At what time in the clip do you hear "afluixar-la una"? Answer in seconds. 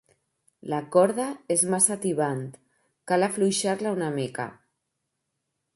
3.29-4.13